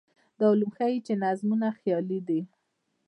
دا 0.39 0.45
علوم 0.53 0.71
ښيي 0.77 0.99
چې 1.05 1.13
نظمونه 1.23 1.67
خیالي 1.79 2.19
دي. 2.27 2.41